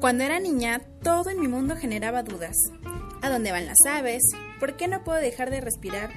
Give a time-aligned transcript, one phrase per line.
[0.00, 2.56] Cuando era niña, todo en mi mundo generaba dudas.
[3.20, 4.22] ¿A dónde van las aves?
[4.58, 6.08] ¿Por qué no puedo dejar de respirar?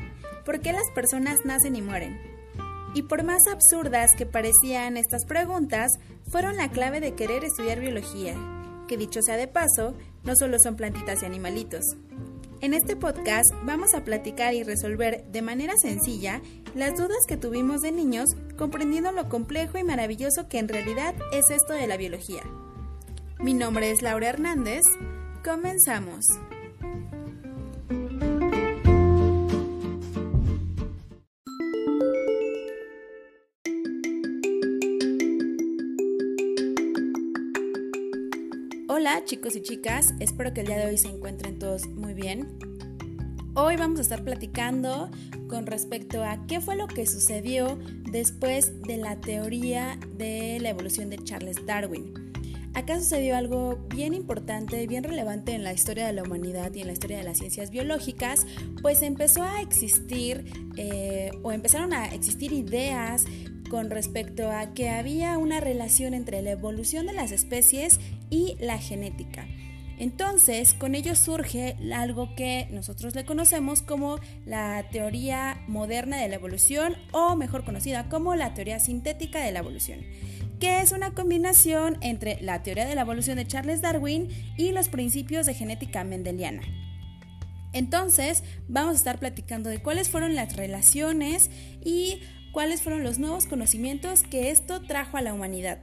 [0.45, 2.17] ¿Por qué las personas nacen y mueren?
[2.95, 5.91] Y por más absurdas que parecían estas preguntas,
[6.31, 8.35] fueron la clave de querer estudiar biología,
[8.87, 11.83] que dicho sea de paso, no solo son plantitas y animalitos.
[12.61, 16.41] En este podcast vamos a platicar y resolver de manera sencilla
[16.73, 21.49] las dudas que tuvimos de niños, comprendiendo lo complejo y maravilloso que en realidad es
[21.49, 22.43] esto de la biología.
[23.43, 24.83] Mi nombre es Laura Hernández.
[25.43, 26.25] Comenzamos.
[38.87, 42.57] Hola chicos y chicas, espero que el día de hoy se encuentren todos muy bien.
[43.55, 45.11] Hoy vamos a estar platicando
[45.49, 47.77] con respecto a qué fue lo que sucedió
[48.09, 52.22] después de la teoría de la evolución de Charles Darwin.
[52.75, 56.87] Acá sucedió algo bien importante, bien relevante en la historia de la humanidad y en
[56.87, 58.47] la historia de las ciencias biológicas,
[58.81, 63.25] pues empezó a existir eh, o empezaron a existir ideas
[63.69, 67.99] con respecto a que había una relación entre la evolución de las especies
[68.31, 69.47] y la genética.
[69.99, 74.17] Entonces, con ello surge algo que nosotros le conocemos como
[74.47, 79.59] la teoría moderna de la evolución o mejor conocida como la teoría sintética de la
[79.59, 79.99] evolución
[80.63, 84.87] que es una combinación entre la teoría de la evolución de Charles Darwin y los
[84.87, 86.61] principios de genética mendeliana.
[87.73, 91.49] Entonces, vamos a estar platicando de cuáles fueron las relaciones
[91.83, 92.21] y
[92.53, 95.79] cuáles fueron los nuevos conocimientos que esto trajo a la humanidad.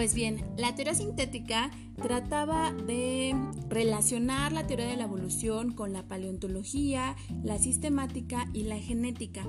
[0.00, 1.70] Pues bien, la teoría sintética
[2.00, 3.36] trataba de
[3.68, 9.44] relacionar la teoría de la evolución con la paleontología, la sistemática y la genética.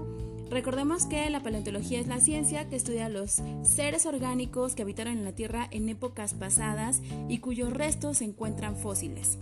[0.49, 5.23] Recordemos que la paleontología es la ciencia que estudia los seres orgánicos que habitaron en
[5.23, 9.37] la Tierra en épocas pasadas y cuyos restos se encuentran fósiles.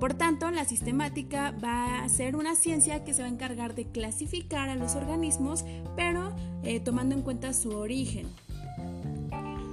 [0.00, 3.84] Por tanto, la sistemática va a ser una ciencia que se va a encargar de
[3.84, 5.64] clasificar a los organismos,
[5.94, 8.26] pero eh, tomando en cuenta su origen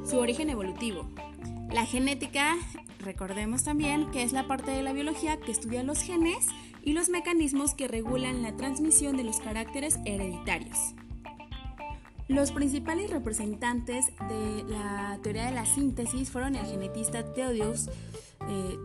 [0.08, 1.06] su origen evolutivo.
[1.72, 2.56] La genética,
[3.00, 6.48] recordemos también que es la parte de la biología que estudia los genes
[6.82, 10.78] y los mecanismos que regulan la transmisión de los caracteres hereditarios.
[12.30, 17.90] Los principales representantes de la teoría de la síntesis fueron el genetista Theodosius
[18.50, 18.78] eh,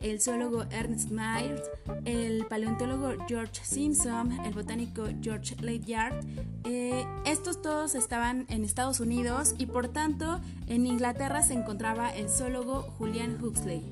[0.00, 1.62] el zoólogo Ernst Mayr,
[2.04, 6.24] el paleontólogo George Simpson, el botánico George Ledyard.
[6.64, 12.28] Eh, estos todos estaban en Estados Unidos y por tanto en Inglaterra se encontraba el
[12.28, 13.84] zoólogo Julian Huxley.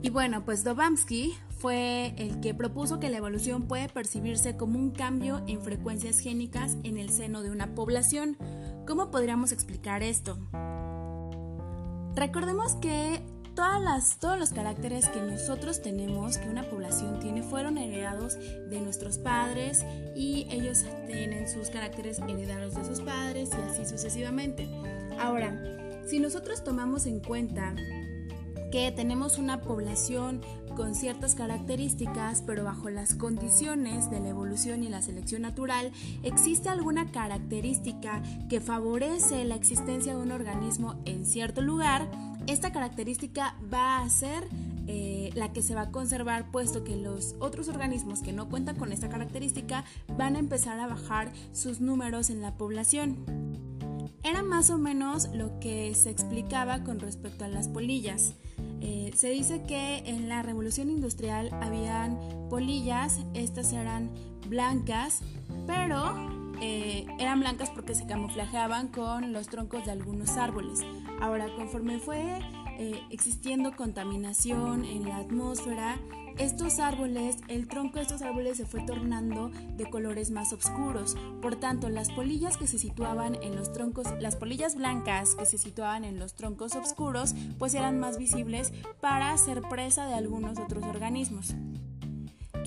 [0.00, 4.92] Y bueno, pues Dobamsky fue el que propuso que la evolución puede percibirse como un
[4.92, 8.36] cambio en frecuencias génicas en el seno de una población.
[8.86, 10.38] ¿Cómo podríamos explicar esto?
[12.14, 13.22] Recordemos que
[14.20, 19.84] todos los caracteres que nosotros tenemos, que una población tiene, fueron heredados de nuestros padres
[20.14, 24.68] y ellos tienen sus caracteres heredados de sus padres y así sucesivamente.
[25.18, 25.60] Ahora,
[26.06, 27.74] si nosotros tomamos en cuenta
[28.70, 30.40] que tenemos una población
[30.76, 35.90] con ciertas características, pero bajo las condiciones de la evolución y la selección natural,
[36.22, 42.08] existe alguna característica que favorece la existencia de un organismo en cierto lugar,
[42.48, 44.48] esta característica va a ser
[44.86, 48.76] eh, la que se va a conservar puesto que los otros organismos que no cuentan
[48.76, 49.84] con esta característica
[50.16, 53.16] van a empezar a bajar sus números en la población.
[54.22, 58.34] Era más o menos lo que se explicaba con respecto a las polillas.
[58.80, 64.10] Eh, se dice que en la revolución industrial habían polillas, estas eran
[64.48, 65.20] blancas,
[65.66, 66.14] pero
[66.62, 70.80] eh, eran blancas porque se camuflajeaban con los troncos de algunos árboles.
[71.20, 72.38] Ahora, conforme fue
[72.78, 75.98] eh, existiendo contaminación en la atmósfera,
[76.38, 81.16] estos árboles, el tronco de estos árboles se fue tornando de colores más oscuros.
[81.42, 85.58] Por tanto, las polillas que se situaban en los troncos, las polillas blancas que se
[85.58, 90.84] situaban en los troncos oscuros, pues eran más visibles para ser presa de algunos otros
[90.84, 91.56] organismos.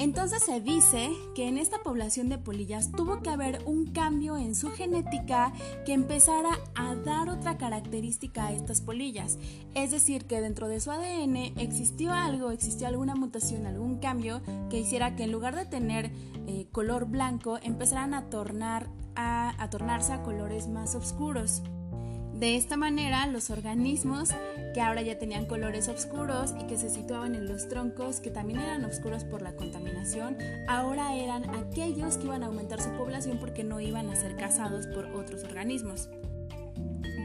[0.02, 4.56] Entonces se dice que en esta población de polillas tuvo que haber un cambio en
[4.56, 5.54] su genética
[5.86, 9.38] que empezara a dar otra característica a estas polillas.
[9.76, 14.80] Es decir, que dentro de su ADN existió algo, existió alguna mutación, algún cambio que
[14.80, 16.12] hiciera que en lugar de tener
[16.48, 21.62] eh, color blanco empezaran a, tornar, a, a tornarse a colores más oscuros.
[22.42, 24.30] De esta manera, los organismos
[24.74, 28.60] que ahora ya tenían colores oscuros y que se situaban en los troncos, que también
[28.60, 33.64] eran oscuros por la contaminación, ahora eran aquellos que iban a aumentar su población porque
[33.64, 36.10] no iban a ser cazados por otros organismos.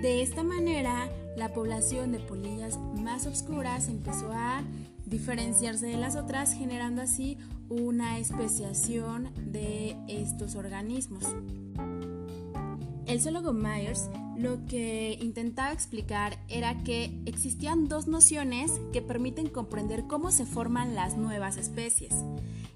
[0.03, 4.65] De esta manera, la población de polillas más oscuras empezó a
[5.07, 7.39] diferenciarse de las otras, generando así
[7.71, 11.25] una especiación de estos organismos.
[13.07, 20.07] El zoólogo Myers lo que intentaba explicar era que existían dos nociones que permiten comprender
[20.07, 22.15] cómo se forman las nuevas especies.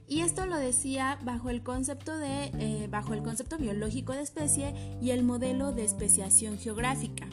[0.09, 4.75] Y esto lo decía bajo el concepto, de, eh, bajo el concepto biológico de especie
[5.01, 7.27] y el modelo de especiación geográfica.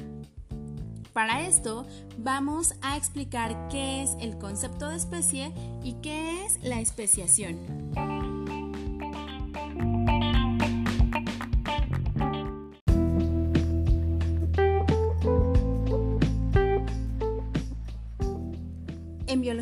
[1.14, 5.52] Para esto vamos a explicar qué es el concepto de especie
[5.84, 7.58] y qué es la especiación.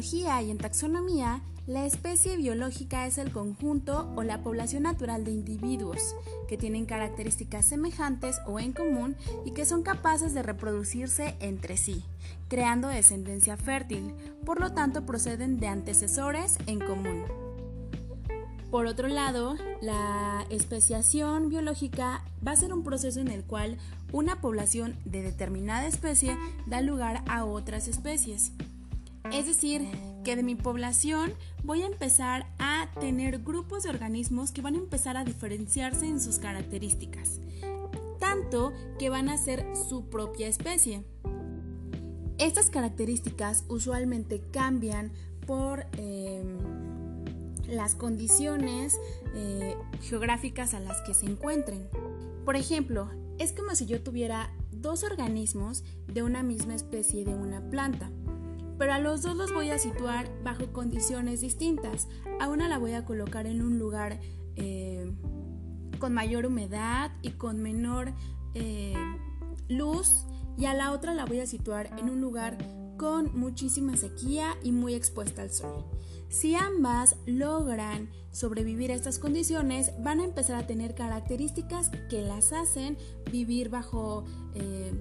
[0.05, 5.31] Biología y en taxonomía, la especie biológica es el conjunto o la población natural de
[5.31, 6.15] individuos
[6.47, 9.15] que tienen características semejantes o en común
[9.45, 12.03] y que son capaces de reproducirse entre sí,
[12.49, 14.13] creando descendencia fértil,
[14.45, 17.23] por lo tanto proceden de antecesores en común.
[18.69, 23.79] Por otro lado, la especiación biológica va a ser un proceso en el cual
[24.11, 26.37] una población de determinada especie
[26.67, 28.51] da lugar a otras especies.
[29.31, 29.81] Es decir,
[30.23, 31.33] que de mi población
[31.63, 36.19] voy a empezar a tener grupos de organismos que van a empezar a diferenciarse en
[36.19, 37.39] sus características,
[38.19, 41.03] tanto que van a ser su propia especie.
[42.37, 45.11] Estas características usualmente cambian
[45.47, 46.57] por em,
[47.69, 48.99] las condiciones
[49.35, 51.87] eh, geográficas a las que se encuentren.
[52.43, 57.61] Por ejemplo, es como si yo tuviera dos organismos de una misma especie de una
[57.69, 58.11] planta
[58.77, 62.07] pero a los dos los voy a situar bajo condiciones distintas.
[62.39, 64.19] A una la voy a colocar en un lugar
[64.55, 65.11] eh,
[65.99, 68.13] con mayor humedad y con menor
[68.53, 68.93] eh,
[69.69, 70.25] luz
[70.57, 72.57] y a la otra la voy a situar en un lugar
[72.97, 75.85] con muchísima sequía y muy expuesta al sol.
[76.29, 82.53] Si ambas logran sobrevivir a estas condiciones, van a empezar a tener características que las
[82.53, 82.97] hacen
[83.31, 84.93] vivir bajo, eh,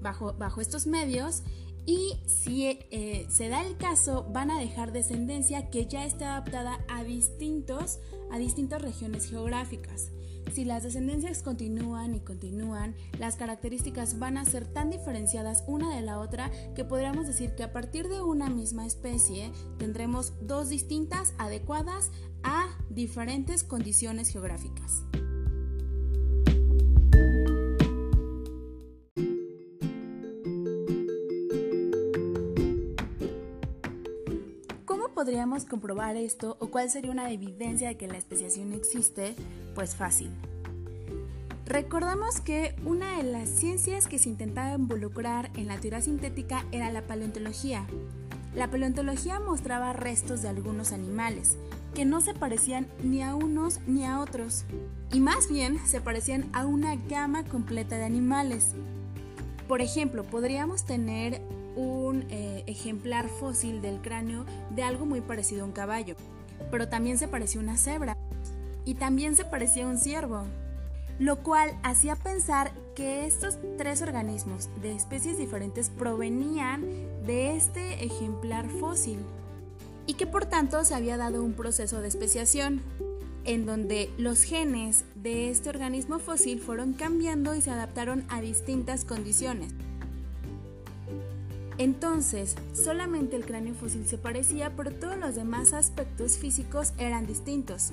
[0.00, 1.42] bajo, bajo estos medios
[1.86, 6.84] y si eh, se da el caso van a dejar descendencia que ya esté adaptada
[6.88, 7.98] a distintos
[8.30, 10.10] a distintas regiones geográficas.
[10.52, 16.02] Si las descendencias continúan y continúan, las características van a ser tan diferenciadas una de
[16.02, 21.32] la otra que podríamos decir que a partir de una misma especie tendremos dos distintas
[21.38, 22.10] adecuadas
[22.42, 25.04] a diferentes condiciones geográficas.
[35.22, 39.36] Podríamos comprobar esto o cuál sería una evidencia de que la especiación existe?
[39.72, 40.32] Pues fácil.
[41.64, 46.90] Recordamos que una de las ciencias que se intentaba involucrar en la teoría sintética era
[46.90, 47.86] la paleontología.
[48.56, 51.56] La paleontología mostraba restos de algunos animales,
[51.94, 54.64] que no se parecían ni a unos ni a otros,
[55.12, 58.74] y más bien se parecían a una gama completa de animales.
[59.72, 61.40] Por ejemplo, podríamos tener
[61.76, 66.14] un eh, ejemplar fósil del cráneo de algo muy parecido a un caballo,
[66.70, 68.18] pero también se parecía a una cebra
[68.84, 70.42] y también se parecía a un ciervo,
[71.18, 76.84] lo cual hacía pensar que estos tres organismos de especies diferentes provenían
[77.24, 79.20] de este ejemplar fósil
[80.06, 82.82] y que por tanto se había dado un proceso de especiación
[83.44, 89.04] en donde los genes de este organismo fósil fueron cambiando y se adaptaron a distintas
[89.04, 89.72] condiciones.
[91.78, 97.90] Entonces, solamente el cráneo fósil se parecía, pero todos los demás aspectos físicos eran distintos.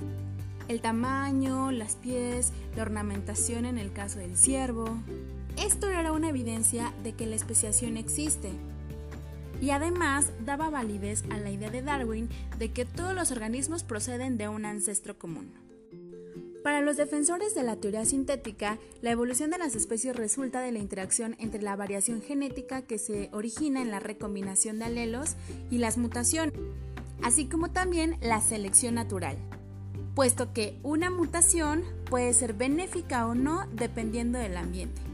[0.68, 4.98] El tamaño, las pies, la ornamentación en el caso del ciervo.
[5.56, 8.52] Esto era una evidencia de que la especiación existe.
[9.60, 14.38] Y además daba validez a la idea de Darwin de que todos los organismos proceden
[14.38, 15.52] de un ancestro común.
[16.62, 20.78] Para los defensores de la teoría sintética, la evolución de las especies resulta de la
[20.78, 25.36] interacción entre la variación genética que se origina en la recombinación de alelos
[25.70, 26.54] y las mutaciones,
[27.22, 29.38] así como también la selección natural,
[30.14, 35.09] puesto que una mutación puede ser benéfica o no dependiendo del ambiente.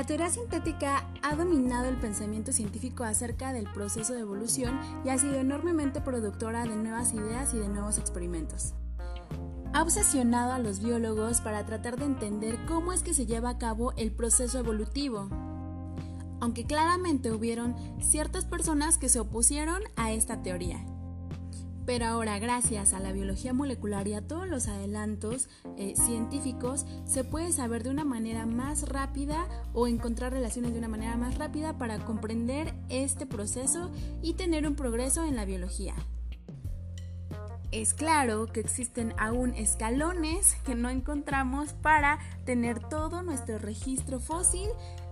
[0.00, 5.18] La teoría sintética ha dominado el pensamiento científico acerca del proceso de evolución y ha
[5.18, 8.72] sido enormemente productora de nuevas ideas y de nuevos experimentos.
[9.74, 13.58] Ha obsesionado a los biólogos para tratar de entender cómo es que se lleva a
[13.58, 15.28] cabo el proceso evolutivo,
[16.40, 20.82] aunque claramente hubieron ciertas personas que se opusieron a esta teoría.
[21.90, 27.24] Pero ahora, gracias a la biología molecular y a todos los adelantos eh, científicos, se
[27.24, 31.78] puede saber de una manera más rápida o encontrar relaciones de una manera más rápida
[31.78, 33.90] para comprender este proceso
[34.22, 35.96] y tener un progreso en la biología.
[37.72, 44.68] Es claro que existen aún escalones que no encontramos para tener todo nuestro registro fósil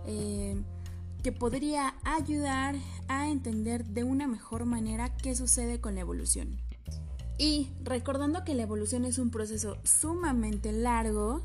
[0.06, 0.62] eh,
[1.24, 2.76] que podría ayudar
[3.08, 6.67] a entender de una mejor manera qué sucede con la evolución.
[7.38, 11.42] Y recordando que la evolución es un proceso sumamente largo,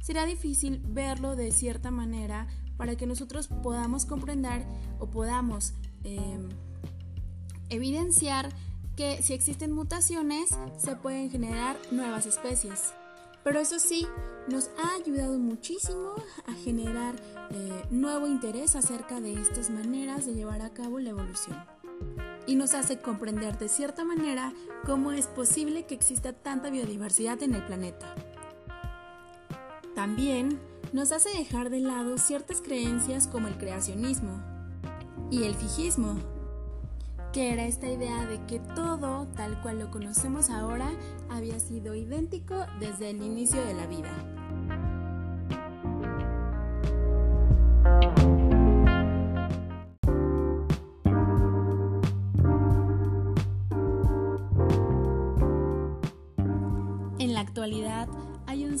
[0.00, 2.46] será difícil verlo de cierta manera
[2.78, 4.64] para que nosotros podamos comprender
[4.98, 5.74] o podamos
[6.04, 6.48] em,
[7.68, 8.48] evidenciar
[8.96, 12.94] que si existen mutaciones se pueden generar nuevas especies.
[13.44, 14.06] Pero eso sí,
[14.48, 16.14] nos ha ayudado muchísimo
[16.46, 17.14] a generar
[17.50, 21.75] eh, nuevo interés acerca de estas maneras de llevar a cabo la evolución
[22.46, 24.52] y nos hace comprender de cierta manera
[24.84, 28.14] cómo es posible que exista tanta biodiversidad en el planeta.
[29.94, 30.60] También
[30.92, 34.42] nos hace dejar de lado ciertas creencias como el creacionismo
[35.30, 36.16] y el fijismo,
[37.32, 40.90] que era esta idea de que todo, tal cual lo conocemos ahora,
[41.28, 44.35] había sido idéntico desde el inicio de la vida.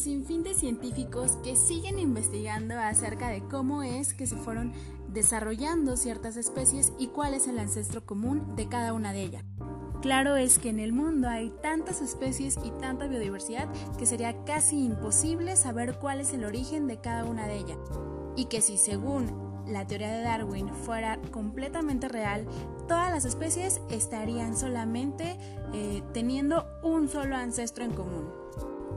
[0.06, 4.72] Sinfín de científicos que siguen investigando acerca de cómo es que se fueron
[5.08, 9.44] desarrollando ciertas especies y cuál es el ancestro común de cada una de ellas.
[10.02, 14.84] Claro es que en el mundo hay tantas especies y tanta biodiversidad que sería casi
[14.84, 17.78] imposible saber cuál es el origen de cada una de ellas.
[18.36, 22.46] Y que si según la teoría de Darwin fuera completamente real,
[22.86, 25.36] todas las especies estarían solamente
[25.74, 28.45] eh, teniendo un solo ancestro en común.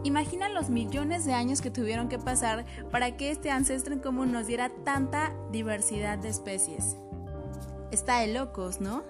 [0.03, 4.31] Imagina los millones de años que tuvieron que pasar para que este ancestro en común
[4.31, 6.95] nos diera tanta diversidad de especies.
[7.91, 9.03] Está de locos, ¿no?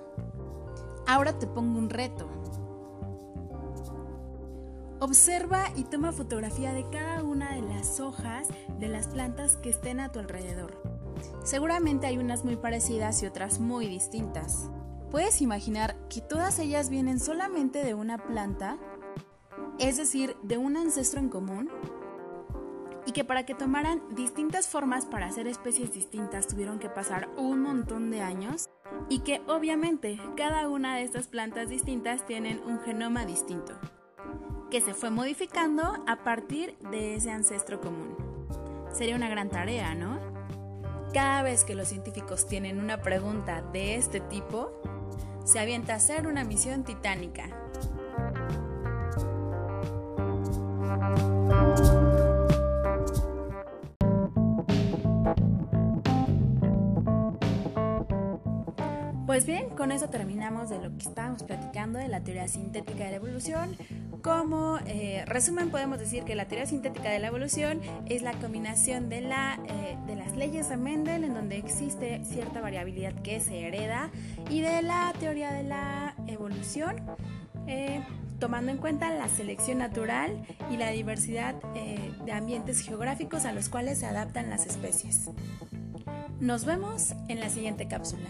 [1.05, 2.27] Ahora te pongo un reto.
[4.99, 8.47] Observa y toma fotografía de cada una de las hojas
[8.79, 10.81] de las plantas que estén a tu alrededor.
[11.43, 14.69] Seguramente hay unas muy parecidas y otras muy distintas.
[15.11, 18.77] ¿Puedes imaginar que todas ellas vienen solamente de una planta?
[19.79, 21.69] Es decir, de un ancestro en común,
[23.05, 27.61] y que para que tomaran distintas formas para hacer especies distintas tuvieron que pasar un
[27.61, 28.69] montón de años,
[29.07, 33.73] y que obviamente cada una de estas plantas distintas tienen un genoma distinto,
[34.69, 38.15] que se fue modificando a partir de ese ancestro común.
[38.91, 40.19] Sería una gran tarea, ¿no?
[41.13, 44.71] Cada vez que los científicos tienen una pregunta de este tipo,
[45.45, 47.49] se avienta a hacer una misión titánica
[59.39, 63.11] Pues bien, con eso terminamos de lo que estábamos platicando de la teoría sintética de
[63.11, 63.77] la evolución.
[64.21, 69.07] Como eh, resumen podemos decir que la teoría sintética de la evolución es la combinación
[69.07, 73.67] de, la, eh, de las leyes de Mendel en donde existe cierta variabilidad que se
[73.67, 74.09] hereda
[74.49, 76.97] y de la teoría de la evolución
[77.67, 78.01] eh,
[78.39, 80.41] tomando en cuenta la selección natural
[80.71, 81.55] y la diversidad
[82.25, 85.29] de ambientes geográficos a los cuales se adaptan las especies.
[86.39, 88.29] Nos vemos en la siguiente cápsula.